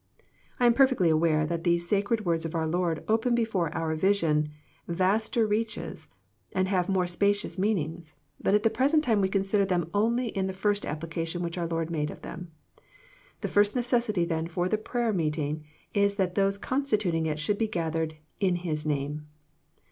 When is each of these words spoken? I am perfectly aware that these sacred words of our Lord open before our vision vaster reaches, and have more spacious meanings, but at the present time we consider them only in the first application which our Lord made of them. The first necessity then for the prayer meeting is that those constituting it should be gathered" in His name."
I 0.59 0.65
am 0.65 0.73
perfectly 0.73 1.11
aware 1.11 1.45
that 1.45 1.63
these 1.63 1.87
sacred 1.87 2.25
words 2.25 2.43
of 2.43 2.55
our 2.55 2.65
Lord 2.65 3.03
open 3.07 3.35
before 3.35 3.71
our 3.77 3.93
vision 3.93 4.49
vaster 4.87 5.45
reaches, 5.45 6.07
and 6.55 6.67
have 6.67 6.89
more 6.89 7.05
spacious 7.05 7.59
meanings, 7.59 8.15
but 8.41 8.55
at 8.55 8.63
the 8.63 8.71
present 8.71 9.03
time 9.03 9.21
we 9.21 9.29
consider 9.29 9.63
them 9.63 9.91
only 9.93 10.29
in 10.29 10.47
the 10.47 10.53
first 10.57 10.87
application 10.87 11.43
which 11.43 11.55
our 11.59 11.67
Lord 11.67 11.91
made 11.91 12.09
of 12.09 12.23
them. 12.23 12.49
The 13.41 13.47
first 13.47 13.75
necessity 13.75 14.25
then 14.25 14.47
for 14.47 14.67
the 14.67 14.79
prayer 14.79 15.13
meeting 15.13 15.65
is 15.93 16.15
that 16.15 16.33
those 16.33 16.57
constituting 16.57 17.27
it 17.27 17.37
should 17.39 17.59
be 17.59 17.67
gathered" 17.67 18.15
in 18.49 18.55
His 18.55 18.87
name." 18.87 19.27